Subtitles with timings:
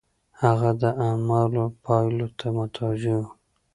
[0.41, 3.25] هغه د اعمالو پايلو ته متوجه و.